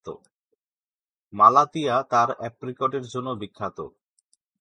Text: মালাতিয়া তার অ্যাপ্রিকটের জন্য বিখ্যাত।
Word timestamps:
মালাতিয়া 1.33 1.95
তার 2.11 2.29
অ্যাপ্রিকটের 2.39 3.03
জন্য 3.03 3.29
বিখ্যাত। 3.41 3.77